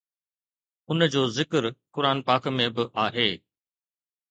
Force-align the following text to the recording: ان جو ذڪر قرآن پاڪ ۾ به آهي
ان 0.89 0.99
جو 1.13 1.21
ذڪر 1.37 1.63
قرآن 1.95 2.17
پاڪ 2.27 2.43
۾ 2.55 2.67
به 2.75 2.83
آهي 3.05 3.29